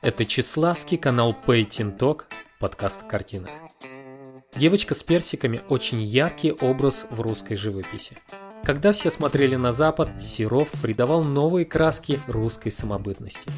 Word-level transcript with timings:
Это 0.00 0.24
Чеславский 0.24 0.96
канал 0.96 1.36
Painting 1.46 1.98
Talk, 1.98 2.22
подкаст 2.60 3.02
о 3.02 3.06
картинах. 3.06 3.50
Девочка 4.56 4.94
с 4.94 5.02
персиками– 5.02 5.60
очень 5.68 6.00
яркий 6.00 6.52
образ 6.52 7.04
в 7.10 7.20
русской 7.20 7.56
живописи. 7.56 8.16
Когда 8.64 8.92
все 8.92 9.10
смотрели 9.10 9.56
на 9.56 9.72
Запад, 9.72 10.08
Серов 10.20 10.70
придавал 10.82 11.24
новые 11.24 11.66
краски 11.66 12.20
русской 12.26 12.70
самобытности. 12.70 13.50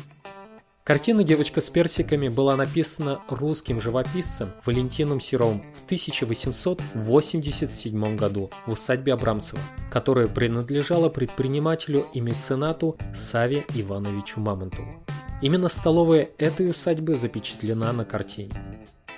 Картина 0.82 1.23
«Девочка 1.23 1.61
с 1.61 1.71
персиками» 1.71 2.29
была 2.29 2.57
написана 2.57 3.23
русским 3.29 3.80
живописцем 3.80 4.51
Валентином 4.64 5.21
Серовым 5.21 5.62
в 5.75 5.85
1887 5.85 8.17
году 8.17 8.51
в 8.67 8.73
усадьбе 8.73 9.12
Абрамцева, 9.12 9.61
которая 9.93 10.27
принадлежала 10.27 11.09
предпринимателю 11.09 12.05
и 12.12 12.21
меценату 12.21 12.98
Саве 13.14 13.64
Ивановичу 13.75 14.41
Мамонтову. 14.41 15.05
Именно 15.43 15.70
столовая 15.70 16.29
этой 16.36 16.68
усадьбы 16.68 17.17
запечатлена 17.17 17.93
на 17.94 18.04
картине. 18.04 18.53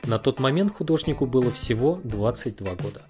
На 0.05 0.19
тот 0.19 0.39
момент 0.39 0.73
художнику 0.73 1.27
было 1.27 1.51
всего 1.51 2.01
22 2.05 2.75
года. 2.77 3.03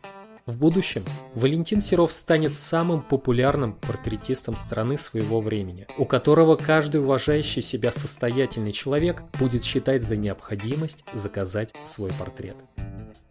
В 0.46 0.58
будущем 0.58 1.04
Валентин 1.34 1.82
Серов 1.82 2.10
станет 2.10 2.54
самым 2.54 3.02
популярным 3.02 3.74
портретистом 3.74 4.56
страны 4.56 4.96
своего 4.96 5.40
времени, 5.40 5.86
у 5.98 6.06
которого 6.06 6.56
каждый 6.56 7.02
уважающий 7.02 7.62
себя 7.62 7.92
состоятельный 7.92 8.72
человек 8.72 9.22
будет 9.38 9.62
считать 9.62 10.02
за 10.02 10.16
необходимость 10.16 11.04
заказать 11.12 11.72
свой 11.84 12.10
портрет. 12.18 12.56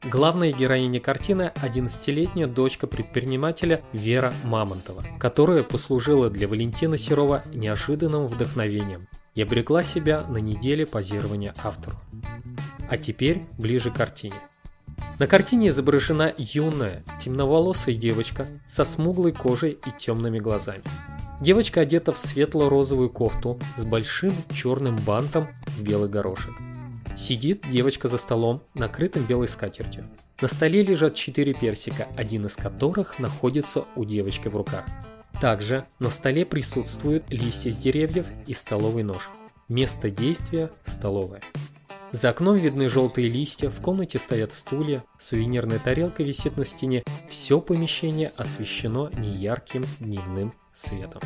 Главная 0.04 0.52
героиня 0.52 1.00
картины– 1.00 1.52
11-летняя 1.56 2.48
дочка 2.48 2.88
предпринимателя 2.88 3.82
Вера 3.94 4.32
Мамонтова, 4.44 5.04
которая 5.20 5.64
послужила 5.64 6.30
для 6.30 6.48
Валентина 6.48 6.98
Серова 6.98 7.44
неожиданным 7.54 8.28
вдохновением 8.28 9.08
и 9.36 9.42
обрекла 9.42 9.84
себя 9.84 10.24
на 10.28 10.38
неделе 10.38 10.86
позирования 10.86 11.54
автору. 11.64 11.98
А 12.90 12.98
теперь 12.98 13.44
ближе 13.58 13.92
к 13.92 13.96
картине. 13.96 14.36
На 15.20 15.28
картине 15.28 15.70
изображена 15.70 16.34
юная, 16.38 17.04
темноволосая 17.22 17.96
девочка 17.96 18.46
со 18.68 18.86
смуглой 18.86 19.32
кожей 19.32 19.72
и 19.72 20.00
темными 20.00 20.40
глазами. 20.40 20.84
Девочка 21.40 21.82
одета 21.82 22.12
в 22.12 22.18
светло-розовую 22.18 23.10
кофту 23.10 23.60
с 23.78 23.84
большим 23.84 24.34
черным 24.54 24.96
бантом 24.98 25.48
в 25.68 25.82
белый 25.82 26.10
горошек. 26.10 26.54
Сидит 27.18 27.66
девочка 27.70 28.08
за 28.08 28.18
столом, 28.18 28.62
накрытым 28.74 29.24
белой 29.24 29.48
скатертью. 29.48 30.08
На 30.42 30.48
столе 30.48 30.82
лежат 30.82 31.16
четыре 31.16 31.54
персика, 31.54 32.08
один 32.16 32.46
из 32.46 32.56
которых 32.56 33.20
находится 33.20 33.86
у 33.96 34.06
девочки 34.06 34.48
в 34.48 34.56
руках. 34.56 34.86
Также 35.40 35.86
на 36.00 36.10
столе 36.10 36.46
присутствуют 36.46 37.30
листья 37.30 37.72
с 37.72 37.78
деревьев 37.78 38.28
и 38.48 38.54
столовый 38.54 39.04
нож. 39.04 39.30
Место 39.70 40.10
действия– 40.10 40.70
столовая. 40.86 41.42
За 42.12 42.30
окном 42.30 42.56
видны 42.56 42.90
желтые 42.90 43.30
листья, 43.30 43.70
в 43.70 43.80
комнате 43.80 44.20
стоят 44.20 44.52
стулья, 44.52 45.02
сувенирная 45.18 45.80
тарелка 45.80 46.24
висит 46.24 46.58
на 46.58 46.66
стене. 46.66 47.04
Все 47.30 47.62
помещение 47.62 48.34
освещено 48.36 49.10
неярким 49.14 49.86
дневным 50.00 50.54
светом. 50.74 51.22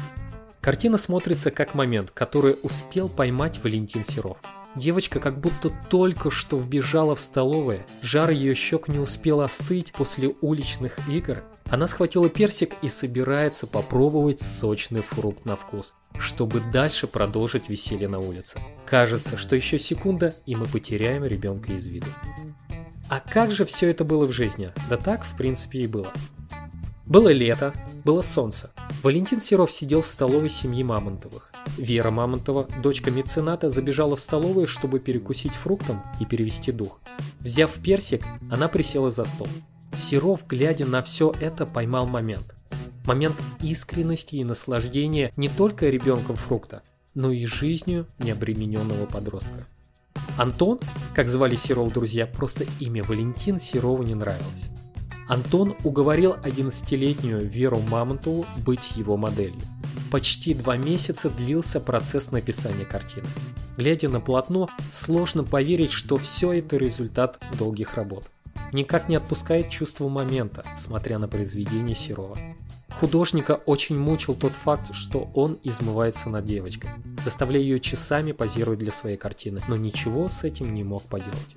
Картина 0.62 1.00
смотрится 1.00 1.50
как 1.50 1.74
момент, 1.74 2.12
который 2.12 2.56
успел 2.62 3.10
поймать 3.10 3.64
Валентин 3.64 4.04
Серов. 4.06 4.38
Девочка 4.76 5.20
как 5.20 5.40
будто 5.40 5.72
только 5.90 6.32
что 6.32 6.58
вбежала 6.58 7.16
в 7.16 7.22
столовое, 7.22 7.86
жар 8.02 8.30
ее 8.30 8.54
щек 8.56 8.88
не 8.88 9.00
успел 9.00 9.42
остыть 9.42 9.94
после 9.94 10.34
уличных 10.42 10.98
игр. 11.10 11.44
Она 11.70 11.88
схватила 11.88 12.30
персик 12.30 12.74
и 12.82 12.90
собирается 12.90 13.68
попробовать 13.68 14.42
сочный 14.42 15.02
фрукт 15.02 15.46
на 15.46 15.56
вкус 15.56 15.94
чтобы 16.20 16.62
дальше 16.72 17.08
продолжить 17.08 17.70
веселье 17.70 18.08
на 18.08 18.20
улице. 18.20 18.60
Кажется, 18.86 19.38
что 19.38 19.56
еще 19.56 19.80
секунда, 19.80 20.34
и 20.46 20.56
мы 20.56 20.66
потеряем 20.66 21.26
ребенка 21.26 21.74
из 21.74 21.88
виду. 21.88 22.08
А 23.10 23.20
как 23.20 23.52
же 23.52 23.66
все 23.66 23.90
это 23.90 24.04
было 24.04 24.26
в 24.26 24.32
жизни? 24.32 24.72
Да 24.90 24.98
так, 24.98 25.24
в 25.24 25.38
принципе, 25.38 25.80
и 25.80 25.88
было. 25.88 26.12
Было 27.06 27.30
лето, 27.32 27.74
было 28.04 28.22
солнце. 28.22 28.72
Валентин 29.06 29.40
Серов 29.40 29.70
сидел 29.70 30.02
в 30.02 30.08
столовой 30.08 30.50
семьи 30.50 30.82
Мамонтовых. 30.82 31.52
Вера 31.78 32.10
Мамонтова, 32.10 32.68
дочка 32.82 33.12
мецената, 33.12 33.70
забежала 33.70 34.16
в 34.16 34.20
столовую, 34.20 34.66
чтобы 34.66 35.00
перекусить 35.00 35.52
фруктом 35.52 36.02
и 36.20 36.26
перевести 36.26 36.72
дух. 36.72 37.00
Взяв 37.40 37.72
персик, 37.84 38.26
она 38.50 38.68
присела 38.68 39.12
за 39.12 39.26
стол. 39.26 39.48
Серов, 39.96 40.48
глядя 40.48 40.88
на 40.88 41.04
все 41.04 41.32
это, 41.40 41.68
поймал 41.68 42.08
момент 42.08 42.56
момент 43.06 43.36
искренности 43.62 44.38
и 44.38 44.44
наслаждения 44.44 45.32
не 45.38 45.50
только 45.50 45.88
ребенком 45.90 46.36
фрукта, 46.36 46.82
но 47.14 47.32
и 47.32 47.46
жизнью 47.46 48.08
необремененного 48.18 49.06
подростка. 49.06 49.68
Антон, 50.36 50.80
как 51.14 51.28
звали 51.28 51.56
Серов 51.56 51.94
друзья, 51.94 52.26
просто 52.26 52.66
имя 52.80 53.04
Валентин 53.04 53.60
Серову 53.60 54.02
не 54.02 54.16
нравилось. 54.16 54.72
Антон 55.28 55.76
уговорил 55.84 56.34
11-летнюю 56.34 57.48
Веру 57.48 57.80
Мамонтову 57.80 58.46
быть 58.64 58.96
его 58.96 59.18
моделью. 59.18 59.62
Почти 60.12 60.54
два 60.54 60.78
месяца 60.78 61.30
длился 61.30 61.80
процесс 61.80 62.32
написания 62.32 62.86
картины. 62.86 63.26
Глядя 63.76 64.08
на 64.08 64.22
полотно, 64.22 64.70
сложно 64.92 65.44
поверить, 65.44 65.92
что 65.92 66.18
все 66.18 66.54
это 66.54 66.78
результат 66.78 67.42
долгих 67.58 67.96
работ. 67.96 68.30
Никак 68.72 69.10
не 69.10 69.16
отпускает 69.16 69.72
чувство 69.72 70.10
момента, 70.10 70.64
смотря 70.78 71.18
на 71.18 71.28
произведение 71.28 71.96
Серова. 71.96 72.38
Художника 73.00 73.54
очень 73.66 73.98
мучил 73.98 74.36
тот 74.36 74.54
факт, 74.54 74.94
что 74.94 75.30
он 75.34 75.58
измывается 75.64 76.30
над 76.30 76.46
девочкой, 76.46 76.92
заставляя 77.24 77.62
ее 77.62 77.80
часами 77.80 78.32
позировать 78.32 78.80
для 78.80 78.92
своей 78.92 79.18
картины, 79.18 79.62
но 79.68 79.76
ничего 79.76 80.30
с 80.30 80.44
этим 80.44 80.74
не 80.74 80.84
мог 80.84 81.04
поделать. 81.04 81.56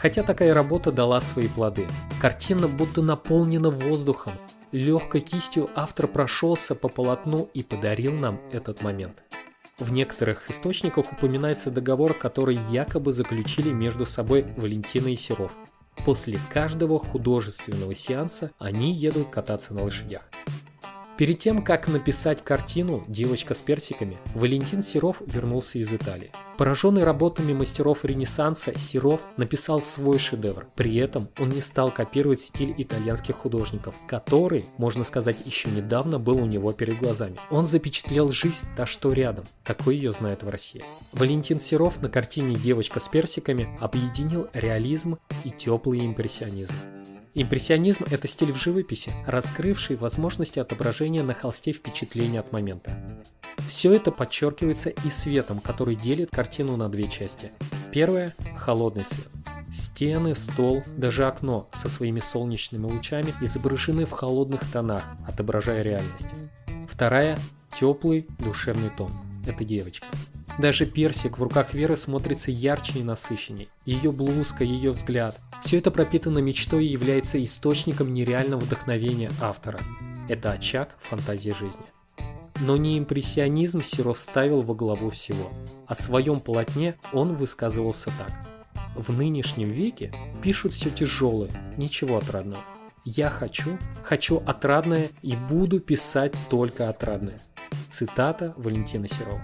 Хотя 0.00 0.22
такая 0.22 0.54
работа 0.54 0.92
дала 0.92 1.20
свои 1.20 1.48
плоды. 1.48 1.88
Картина 2.20 2.68
будто 2.68 3.02
наполнена 3.02 3.68
воздухом. 3.68 4.34
Легкой 4.70 5.20
кистью 5.20 5.70
автор 5.74 6.06
прошелся 6.06 6.76
по 6.76 6.88
полотну 6.88 7.50
и 7.52 7.64
подарил 7.64 8.12
нам 8.12 8.40
этот 8.52 8.82
момент. 8.82 9.24
В 9.76 9.92
некоторых 9.92 10.48
источниках 10.50 11.12
упоминается 11.12 11.72
договор, 11.72 12.14
который 12.14 12.58
якобы 12.70 13.12
заключили 13.12 13.70
между 13.70 14.06
собой 14.06 14.46
Валентина 14.56 15.08
и 15.08 15.16
Серов. 15.16 15.50
После 16.04 16.38
каждого 16.52 17.00
художественного 17.00 17.92
сеанса 17.96 18.52
они 18.60 18.92
едут 18.92 19.30
кататься 19.30 19.74
на 19.74 19.82
лошадях. 19.82 20.22
Перед 21.18 21.40
тем, 21.40 21.62
как 21.62 21.88
написать 21.88 22.44
картину 22.44 23.02
«Девочка 23.08 23.52
с 23.52 23.60
персиками», 23.60 24.16
Валентин 24.36 24.84
Серов 24.84 25.16
вернулся 25.26 25.80
из 25.80 25.92
Италии. 25.92 26.30
Пораженный 26.56 27.02
работами 27.02 27.52
мастеров 27.52 28.04
Ренессанса, 28.04 28.78
Серов 28.78 29.20
написал 29.36 29.82
свой 29.82 30.20
шедевр. 30.20 30.68
При 30.76 30.94
этом 30.94 31.28
он 31.40 31.48
не 31.48 31.60
стал 31.60 31.90
копировать 31.90 32.40
стиль 32.40 32.72
итальянских 32.78 33.34
художников, 33.34 33.96
который, 34.06 34.64
можно 34.76 35.02
сказать, 35.02 35.38
еще 35.44 35.68
недавно 35.70 36.20
был 36.20 36.36
у 36.36 36.46
него 36.46 36.72
перед 36.72 37.00
глазами. 37.00 37.36
Он 37.50 37.66
запечатлел 37.66 38.30
жизнь 38.30 38.68
та, 38.76 38.86
что 38.86 39.12
рядом, 39.12 39.44
какой 39.64 39.96
ее 39.96 40.12
знают 40.12 40.44
в 40.44 40.48
России. 40.48 40.84
Валентин 41.12 41.58
Серов 41.58 42.00
на 42.00 42.08
картине 42.08 42.54
«Девочка 42.54 43.00
с 43.00 43.08
персиками» 43.08 43.76
объединил 43.80 44.46
реализм 44.52 45.18
и 45.42 45.50
теплый 45.50 46.06
импрессионизм. 46.06 46.74
Импрессионизм– 47.40 48.04
это 48.10 48.26
стиль 48.26 48.52
в 48.52 48.56
живописи, 48.56 49.12
раскрывший 49.24 49.94
возможности 49.94 50.58
отображения 50.58 51.22
на 51.22 51.34
холсте 51.34 51.70
впечатления 51.70 52.40
от 52.40 52.50
момента. 52.50 52.98
Все 53.68 53.92
это 53.92 54.10
подчеркивается 54.10 54.88
и 54.88 55.08
светом, 55.08 55.60
который 55.60 55.94
делит 55.94 56.30
картину 56.32 56.76
на 56.76 56.88
две 56.88 57.06
части. 57.06 57.52
Первое– 57.92 58.34
холодный 58.56 59.04
свет. 59.04 59.28
Стены, 59.72 60.34
стол, 60.34 60.82
даже 60.96 61.28
окно 61.28 61.68
со 61.72 61.88
своими 61.88 62.18
солнечными 62.18 62.86
лучами 62.86 63.32
изображены 63.40 64.04
в 64.04 64.10
холодных 64.10 64.68
тонах, 64.72 65.04
отображая 65.24 65.82
реальность. 65.82 66.26
Вторая– 66.90 67.38
теплый, 67.78 68.26
душевный 68.40 68.90
тон. 68.90 69.12
Это 69.46 69.64
девочка. 69.64 70.08
Даже 70.58 70.86
персик 70.86 71.38
в 71.38 71.42
руках 71.42 71.72
Веры 71.72 71.96
смотрится 71.96 72.50
ярче 72.50 72.98
и 72.98 73.04
насыщенней. 73.04 73.68
Ее 73.84 74.10
блузка, 74.10 74.64
ее 74.64 74.90
взгляд. 74.90 75.38
Все 75.62 75.78
это 75.78 75.92
пропитано 75.92 76.40
мечтой 76.40 76.84
и 76.84 76.90
является 76.90 77.42
источником 77.42 78.12
нереального 78.12 78.60
вдохновения 78.60 79.30
автора. 79.40 79.80
Это 80.28 80.50
очаг 80.50 80.96
фантазии 81.00 81.50
жизни. 81.50 81.84
Но 82.60 82.76
не 82.76 82.98
импрессионизм 82.98 83.82
Серов 83.82 84.18
ставил 84.18 84.62
во 84.62 84.74
главу 84.74 85.10
всего. 85.10 85.52
О 85.86 85.94
своем 85.94 86.40
полотне 86.40 86.96
он 87.12 87.36
высказывался 87.36 88.10
так. 88.18 88.32
В 88.96 89.16
нынешнем 89.16 89.68
веке 89.68 90.12
пишут 90.42 90.72
все 90.72 90.90
тяжелое, 90.90 91.52
ничего 91.76 92.16
отрадного. 92.16 92.62
Я 93.04 93.30
хочу, 93.30 93.78
хочу 94.02 94.42
отрадное 94.44 95.08
и 95.22 95.36
буду 95.48 95.78
писать 95.78 96.34
только 96.50 96.88
отрадное. 96.88 97.38
Цитата 97.90 98.54
Валентина 98.56 99.06
Серова. 99.06 99.40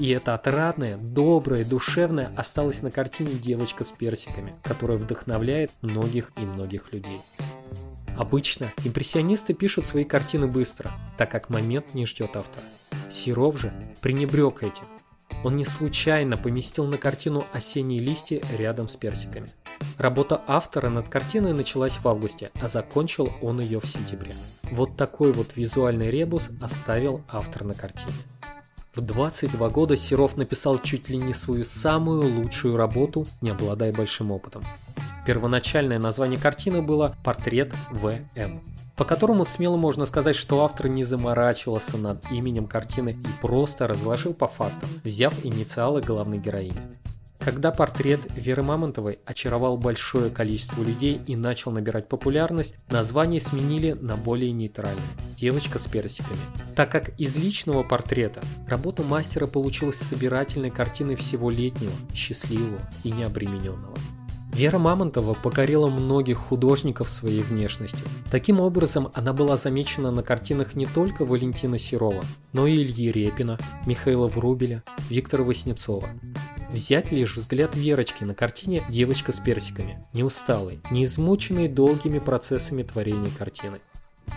И 0.00 0.08
это 0.12 0.32
отрадное, 0.32 0.96
доброе, 0.96 1.62
душевное 1.62 2.30
осталось 2.34 2.80
на 2.80 2.90
картине 2.90 3.34
«Девочка 3.34 3.84
с 3.84 3.90
персиками», 3.90 4.54
которая 4.62 4.96
вдохновляет 4.96 5.72
многих 5.82 6.32
и 6.38 6.40
многих 6.40 6.94
людей. 6.94 7.20
Обычно 8.16 8.72
импрессионисты 8.82 9.52
пишут 9.52 9.84
свои 9.84 10.04
картины 10.04 10.46
быстро, 10.46 10.90
так 11.18 11.30
как 11.30 11.50
момент 11.50 11.92
не 11.92 12.06
ждет 12.06 12.34
автора. 12.34 12.64
Серов 13.10 13.60
же 13.60 13.74
пренебрег 14.00 14.62
этим. 14.62 14.84
Он 15.44 15.56
не 15.56 15.66
случайно 15.66 16.38
поместил 16.38 16.86
на 16.86 16.96
картину 16.96 17.44
осенние 17.52 18.00
листья 18.00 18.40
рядом 18.56 18.88
с 18.88 18.96
персиками. 18.96 19.48
Работа 19.98 20.40
автора 20.46 20.88
над 20.88 21.10
картиной 21.10 21.52
началась 21.52 21.98
в 21.98 22.08
августе, 22.08 22.50
а 22.54 22.68
закончил 22.68 23.30
он 23.42 23.60
ее 23.60 23.80
в 23.80 23.86
сентябре. 23.86 24.32
Вот 24.62 24.96
такой 24.96 25.32
вот 25.34 25.56
визуальный 25.56 26.08
ребус 26.08 26.48
оставил 26.62 27.20
автор 27.28 27.64
на 27.64 27.74
картине. 27.74 28.14
В 29.00 29.02
22 29.02 29.70
года 29.70 29.96
Серов 29.96 30.36
написал 30.36 30.78
чуть 30.78 31.08
ли 31.08 31.16
не 31.16 31.32
свою 31.32 31.64
самую 31.64 32.20
лучшую 32.38 32.76
работу, 32.76 33.26
не 33.40 33.48
обладая 33.48 33.94
большим 33.94 34.30
опытом. 34.30 34.62
Первоначальное 35.24 35.98
название 35.98 36.38
картины 36.38 36.82
было 36.82 37.16
«Портрет 37.24 37.72
В.М.», 37.90 38.60
по 38.96 39.06
которому 39.06 39.46
смело 39.46 39.78
можно 39.78 40.04
сказать, 40.04 40.36
что 40.36 40.62
автор 40.62 40.88
не 40.88 41.04
заморачивался 41.04 41.96
над 41.96 42.30
именем 42.30 42.66
картины 42.66 43.16
и 43.18 43.40
просто 43.40 43.86
разложил 43.86 44.34
по 44.34 44.48
фактам, 44.48 44.90
взяв 45.02 45.32
инициалы 45.46 46.02
главной 46.02 46.36
героини. 46.36 46.76
Когда 47.40 47.70
портрет 47.70 48.20
Веры 48.36 48.62
Мамонтовой 48.62 49.18
очаровал 49.24 49.78
большое 49.78 50.28
количество 50.30 50.82
людей 50.82 51.18
и 51.26 51.36
начал 51.36 51.70
набирать 51.70 52.06
популярность, 52.06 52.74
название 52.90 53.40
сменили 53.40 53.92
на 53.92 54.16
более 54.16 54.52
нейтральное– 54.52 55.02
«Девочка 55.38 55.78
с 55.78 55.86
персиками». 55.86 56.38
Так 56.76 56.92
как 56.92 57.18
из 57.18 57.36
личного 57.36 57.82
портрета 57.82 58.42
работа 58.68 59.02
мастера 59.02 59.46
получилась 59.46 59.96
собирательной 59.96 60.70
картиной 60.70 61.14
всего 61.14 61.50
летнего, 61.50 61.92
счастливого 62.14 62.80
и 63.04 63.10
необремененного. 63.10 63.96
Вера 64.52 64.78
Мамонтова 64.78 65.34
покорила 65.34 65.88
многих 65.88 66.36
художников 66.36 67.08
своей 67.08 67.40
внешностью. 67.40 68.00
Таким 68.30 68.60
образом, 68.60 69.08
она 69.14 69.32
была 69.32 69.56
замечена 69.56 70.10
на 70.10 70.22
картинах 70.22 70.74
не 70.74 70.86
только 70.86 71.24
Валентина 71.24 71.78
Серова, 71.78 72.22
но 72.52 72.66
и 72.66 72.82
Ильи 72.82 73.12
Репина, 73.12 73.58
Михаила 73.86 74.26
Врубеля, 74.26 74.82
Виктора 75.08 75.44
Васнецова. 75.44 76.08
Взять 76.72 77.10
лишь 77.10 77.36
взгляд 77.36 77.74
Верочки 77.74 78.22
на 78.22 78.32
картине 78.32 78.82
«Девочка 78.88 79.32
с 79.32 79.40
персиками», 79.40 80.06
не 80.12 80.22
усталый, 80.22 80.78
не 80.92 81.04
измученный 81.04 81.66
долгими 81.66 82.20
процессами 82.20 82.84
творения 82.84 83.30
картины. 83.36 83.80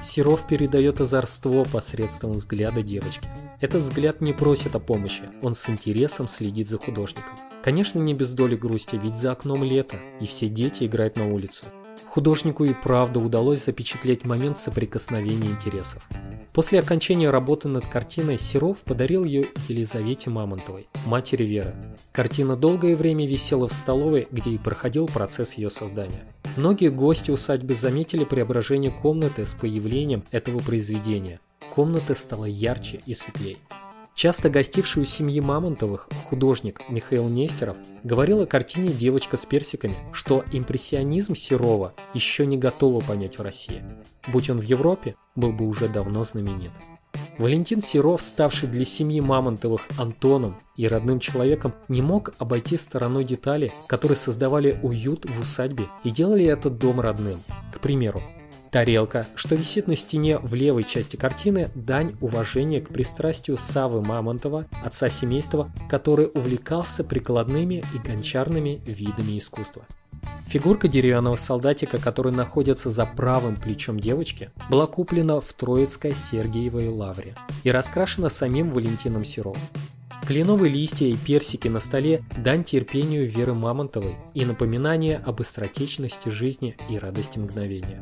Серов 0.02 0.48
передает 0.48 1.00
озорство 1.00 1.64
посредством 1.64 2.34
взгляда 2.34 2.82
девочки. 2.82 3.28
Этот 3.62 3.84
взгляд 3.84 4.20
не 4.20 4.34
просит 4.34 4.74
о 4.74 4.80
помощи, 4.80 5.30
он 5.44 5.54
с 5.54 5.70
интересом 5.70 6.28
следит 6.28 6.68
за 6.68 6.80
художником. 6.80 7.38
Конечно, 7.64 8.00
не 8.00 8.16
без 8.16 8.34
доли 8.34 8.56
грусти, 8.56 8.96
ведь 8.96 9.16
за 9.16 9.34
окном 9.34 9.64
лето, 9.64 9.98
и 10.20 10.26
все 10.26 10.50
дети 10.50 10.86
играют 10.86 11.18
на 11.18 11.32
улице. 11.32 11.66
Художнику 12.08 12.64
и 12.64 12.74
правда 12.74 13.20
удалось 13.20 13.66
запечатлеть 13.66 14.26
момент 14.26 14.58
соприкосновения 14.58 15.50
интересов. 15.50 16.08
После 16.54 16.80
окончания 16.80 17.30
работы 17.30 17.68
над 17.68 17.88
картиной 17.88 18.38
Серов 18.38 18.78
подарил 18.80 19.24
ее 19.24 19.48
Елизавете 19.68 20.30
Мамонтовой, 20.30 20.88
матери 21.06 21.44
Веры. 21.44 21.74
Картина 22.12 22.56
долгое 22.56 22.96
время 22.96 23.28
висела 23.28 23.68
в 23.68 23.74
столовой, 23.74 24.28
где 24.30 24.52
и 24.52 24.58
проходил 24.58 25.08
процесс 25.08 25.56
ее 25.56 25.70
создания. 25.70 26.24
Многие 26.56 26.90
гости 26.90 27.32
усадьбы 27.32 27.74
заметили 27.74 28.24
преображение 28.24 28.92
комнаты 28.92 29.46
с 29.46 29.54
появлением 29.54 30.24
этого 30.32 30.60
произведения. 30.60 31.40
Комната 31.74 32.14
стала 32.14 32.46
ярче 32.46 33.02
и 33.08 33.16
светлее. 33.16 33.58
Часто 34.16 34.50
гостивший 34.50 35.04
у 35.04 35.06
семьи 35.06 35.40
Мамонтовых 35.40 36.08
художник 36.30 36.82
Михаил 36.88 37.28
Нестеров 37.28 37.78
говорил 38.04 38.42
о 38.42 38.46
картине 38.46 38.90
«Девочка 38.90 39.38
с 39.38 39.46
персиками», 39.46 39.96
что 40.12 40.44
импрессионизм 40.52 41.36
Серова 41.36 41.94
еще 42.14 42.46
не 42.46 42.58
готово 42.58 43.02
понять 43.02 43.40
в 43.40 43.42
России. 43.42 43.84
Будь 44.28 44.52
он 44.52 44.60
в 44.60 44.64
Европе, 44.64 45.16
был 45.36 45.52
бы 45.52 45.68
уже 45.68 45.90
давно 45.90 46.24
знаменит. 46.24 46.72
Валентин 47.40 47.82
Серов, 47.82 48.22
ставший 48.22 48.70
для 48.70 48.86
семьи 48.86 49.20
Мамонтовых 49.20 49.88
Антоном 49.98 50.60
и 50.76 50.88
родным 50.88 51.20
человеком, 51.20 51.74
не 51.88 52.04
мог 52.04 52.34
обойти 52.38 52.78
стороной 52.78 53.24
детали, 53.24 53.72
которые 53.88 54.16
создавали 54.16 54.80
уют 54.84 55.26
в 55.26 55.40
усадьбе 55.42 55.86
и 56.04 56.12
делали 56.12 56.46
этот 56.46 56.78
дом 56.78 57.02
родным. 57.02 57.40
К 57.74 57.80
примеру, 57.80 58.22
Тарелка, 58.74 59.24
что 59.36 59.54
висит 59.54 59.88
на 59.88 59.96
стене 59.96 60.40
в 60.40 60.56
левой 60.56 60.84
части 60.84 61.16
картины, 61.16 61.70
дань 61.76 62.16
уважения 62.22 62.82
к 62.82 62.90
пристрастию 62.90 63.56
Савы 63.56 64.02
Мамонтова, 64.02 64.66
отца 64.84 65.10
семейства, 65.10 65.72
который 65.88 66.32
увлекался 66.34 67.04
прикладными 67.04 67.84
и 67.94 68.00
гончарными 68.00 68.82
видами 68.84 69.38
искусства. 69.38 69.86
Фигурка 70.48 70.88
деревянного 70.88 71.36
солдатика, 71.36 72.00
который 72.00 72.32
находится 72.32 72.90
за 72.90 73.06
правым 73.06 73.58
плечом 73.58 74.00
девочки, 74.00 74.50
была 74.72 74.88
куплена 74.88 75.40
в 75.40 75.54
Троицкой 75.54 76.16
Сергиевой 76.16 76.88
лавре 76.88 77.36
и 77.64 77.70
раскрашена 77.70 78.32
самим 78.32 78.72
Валентином 78.72 79.24
Серовым. 79.24 79.62
Кленовые 80.26 80.72
листья 80.72 81.06
и 81.06 81.16
персики 81.16 81.68
на 81.68 81.80
столе– 81.80 82.24
дань 82.38 82.64
терпению 82.64 83.30
Веры 83.30 83.54
Мамонтовой 83.54 84.16
и 84.34 84.46
напоминание 84.46 85.18
об 85.18 85.36
быстротечности 85.36 86.30
жизни 86.30 86.76
и 86.90 86.98
радости 86.98 87.38
мгновения. 87.38 88.02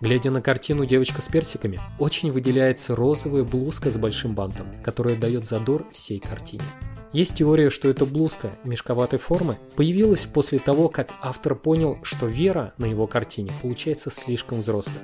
Глядя 0.00 0.30
на 0.30 0.40
картину 0.40 0.86
«Девочка 0.86 1.20
с 1.20 1.28
персиками», 1.28 1.78
очень 1.98 2.32
выделяется 2.32 2.96
розовая 2.96 3.44
блузка 3.44 3.90
с 3.90 3.98
большим 3.98 4.34
бантом, 4.34 4.66
которая 4.82 5.14
дает 5.14 5.44
задор 5.44 5.86
всей 5.92 6.18
картине. 6.18 6.64
Есть 7.12 7.34
теория, 7.34 7.68
что 7.68 7.86
эта 7.86 8.06
блузка 8.06 8.50
мешковатой 8.64 9.18
формы 9.18 9.58
появилась 9.76 10.24
после 10.24 10.58
того, 10.58 10.88
как 10.88 11.10
автор 11.20 11.54
понял, 11.54 11.98
что 12.02 12.26
Вера 12.26 12.72
на 12.78 12.86
его 12.86 13.06
картине 13.06 13.52
получается 13.60 14.10
слишком 14.10 14.60
взрослой. 14.60 14.94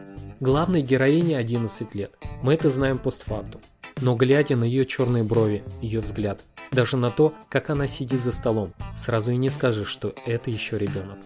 Главной 0.41 0.81
героине 0.81 1.37
11 1.37 1.95
лет, 1.95 2.13
мы 2.43 2.55
это 2.55 2.71
знаем 2.71 2.97
постфактум. 2.97 3.61
Но 4.01 4.15
глядя 4.15 4.57
на 4.57 4.65
ее 4.65 4.87
черные 4.87 5.25
брови, 5.25 5.63
ее 5.83 6.01
взгляд, 6.01 6.41
даже 6.73 6.97
на 6.97 7.11
то, 7.11 7.35
как 7.49 7.71
она 7.71 7.87
сидит 7.87 8.21
за 8.21 8.33
столом, 8.33 8.73
сразу 8.97 9.33
и 9.33 9.37
не 9.37 9.51
скажешь, 9.51 9.89
что 9.89 10.15
это 10.27 10.51
еще 10.51 10.79
ребенок. 10.79 11.19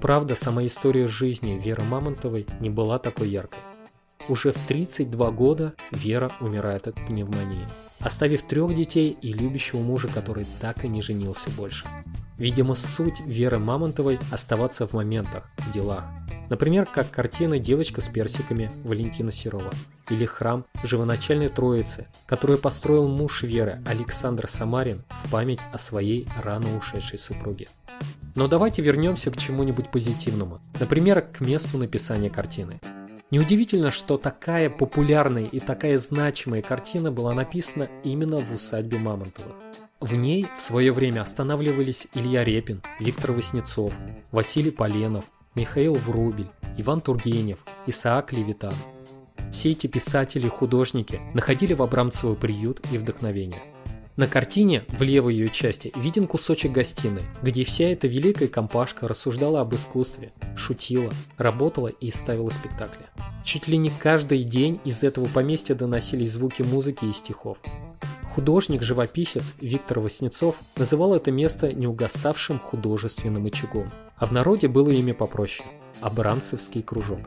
Правда, 0.00 0.34
сама 0.34 0.66
история 0.66 1.06
жизни 1.06 1.60
Веры 1.62 1.82
Мамонтовой 1.84 2.46
не 2.60 2.70
была 2.70 2.98
такой 2.98 3.28
яркой. 3.28 3.60
Уже 4.28 4.52
в 4.52 4.58
32 4.68 5.30
года 5.32 5.74
Вера 5.90 6.30
умирает 6.40 6.88
от 6.88 6.94
пневмонии, 6.94 7.66
оставив 8.00 8.42
трех 8.42 8.74
детей 8.74 9.16
и 9.20 9.32
любящего 9.32 9.80
мужа, 9.80 10.08
который 10.08 10.46
так 10.60 10.84
и 10.84 10.88
не 10.88 11.02
женился 11.02 11.50
больше. 11.50 11.86
Видимо, 12.38 12.74
суть 12.74 13.20
Веры 13.26 13.58
Мамонтовой– 13.58 14.18
оставаться 14.32 14.86
в 14.86 14.92
моментах, 14.92 15.48
делах. 15.72 16.04
Например, 16.50 16.86
как 16.86 17.10
картина 17.10 17.58
«Девочка 17.58 18.00
с 18.00 18.08
персиками» 18.08 18.70
Валентина 18.84 19.32
Серова 19.32 19.72
или 20.10 20.26
храм 20.26 20.64
Живоначальной 20.82 21.48
Троицы, 21.48 22.06
которую 22.26 22.58
построил 22.58 23.08
муж 23.08 23.42
Веры 23.42 23.80
Александр 23.86 24.48
Самарин 24.48 25.02
в 25.24 25.30
память 25.30 25.60
о 25.72 25.78
своей 25.78 26.28
рано 26.42 26.76
ушедшей 26.76 27.18
супруге. 27.18 27.68
Но 28.34 28.48
давайте 28.48 28.82
вернемся 28.82 29.30
к 29.30 29.36
чему-нибудь 29.36 29.90
позитивному, 29.90 30.60
например, 30.78 31.22
к 31.22 31.40
месту 31.40 31.78
написания 31.78 32.30
картины. 32.30 32.80
Неудивительно, 33.30 33.90
что 33.90 34.18
такая 34.18 34.68
популярная 34.68 35.46
и 35.46 35.58
такая 35.58 35.98
значимая 35.98 36.62
картина 36.62 37.10
была 37.10 37.32
написана 37.32 37.88
именно 38.02 38.36
в 38.36 38.52
усадьбе 38.54 38.98
Мамонтовых. 38.98 39.54
В 40.00 40.14
ней 40.14 40.46
в 40.56 40.60
свое 40.60 40.92
время 40.92 41.22
останавливались 41.22 42.06
Илья 42.14 42.44
Репин, 42.44 42.82
Виктор 43.00 43.32
Васнецов, 43.32 43.92
Василий 44.32 44.70
Поленов, 44.70 45.24
Михаил 45.54 45.94
Врубель, 45.94 46.48
Иван 46.78 47.00
Тургенев, 47.00 47.60
Исаак 47.86 48.32
Левитан. 48.32 48.74
Все 49.52 49.70
эти 49.70 49.86
писатели 49.86 50.46
и 50.46 50.50
художники 50.50 51.20
находили 51.32 51.74
в 51.74 51.82
Абрамцево 51.82 52.34
приют 52.34 52.84
и 52.90 52.98
вдохновение. 52.98 53.62
На 54.16 54.26
картине 54.26 54.84
в 54.88 55.02
левой 55.02 55.34
ее 55.34 55.48
части 55.48 55.92
виден 55.94 56.26
кусочек 56.26 56.72
гостиной, 56.72 57.22
где 57.42 57.62
вся 57.62 57.86
эта 57.86 58.08
великая 58.08 58.48
компашка 58.48 59.06
рассуждала 59.06 59.60
об 59.60 59.74
искусстве, 59.76 60.32
шутила, 60.56 61.12
работала 61.36 61.88
и 61.88 62.10
ставила 62.10 62.50
спектакли. 62.50 63.06
Чуть 63.44 63.68
ли 63.68 63.76
не 63.76 63.90
каждый 63.90 64.42
день 64.42 64.80
из 64.84 65.04
этого 65.04 65.26
поместья 65.26 65.76
доносились 65.76 66.32
звуки 66.32 66.62
музыки 66.62 67.04
и 67.04 67.12
стихов. 67.12 67.58
Художник-живописец 68.34 69.54
Виктор 69.60 70.00
Васнецов 70.00 70.56
называл 70.76 71.14
это 71.14 71.30
место 71.30 71.72
неугасавшим 71.72 72.58
художественным 72.58 73.46
очагом, 73.46 73.88
а 74.16 74.26
в 74.26 74.32
народе 74.32 74.66
было 74.66 74.90
имя 74.90 75.14
попроще– 75.14 75.68
Абрамцевский 76.00 76.82
кружок. 76.82 77.20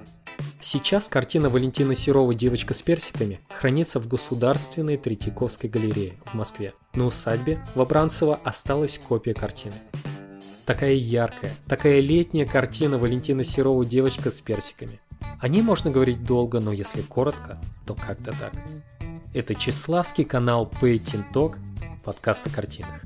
Сейчас 0.60 1.08
картина 1.08 1.50
Валентина 1.50 1.96
Серова 1.96 2.36
«Девочка 2.36 2.74
с 2.74 2.82
персиками» 2.82 3.40
хранится 3.48 4.02
в 4.02 4.08
Государственной 4.10 4.98
Третьяковской 4.98 5.68
галерее 5.68 6.16
в 6.26 6.34
Москве. 6.34 6.74
На 6.94 7.06
усадьбе 7.06 7.64
в 7.74 7.80
Абранцево 7.80 8.38
осталась 8.44 9.00
копия 9.00 9.34
картины. 9.34 9.76
Такая 10.66 10.96
яркая, 10.96 11.56
такая 11.68 12.02
летняя 12.02 12.46
картина 12.46 12.98
Валентина 12.98 13.46
Серова 13.46 13.86
«Девочка 13.86 14.30
с 14.30 14.42
персиками». 14.42 15.00
О 15.40 15.48
ней 15.48 15.62
можно 15.62 15.90
говорить 15.90 16.26
долго, 16.26 16.60
но 16.60 16.74
если 16.74 17.02
коротко, 17.02 17.62
то 17.86 17.94
как-то 17.96 18.32
так. 18.32 18.52
Это 19.34 19.56
Чеславский 19.56 20.24
канал 20.24 20.72
Painting 20.82 21.24
Talk, 21.34 21.58
подкаст 22.04 22.48
о 22.48 22.50
картинах. 22.50 23.02